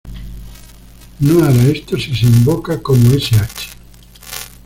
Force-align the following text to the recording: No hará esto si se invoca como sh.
No 1.19 1.43
hará 1.43 1.61
esto 1.67 1.95
si 1.95 2.15
se 2.15 2.25
invoca 2.25 2.81
como 2.81 3.11
sh. 3.13 3.35